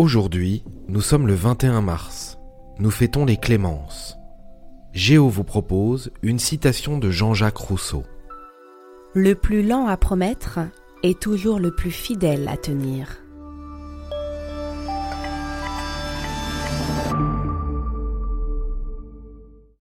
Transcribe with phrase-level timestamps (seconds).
[0.00, 2.38] Aujourd'hui, nous sommes le 21 mars.
[2.78, 4.16] Nous fêtons les clémences.
[4.94, 8.04] Géo vous propose une citation de Jean-Jacques Rousseau.
[9.12, 10.60] Le plus lent à promettre
[11.02, 13.18] est toujours le plus fidèle à tenir.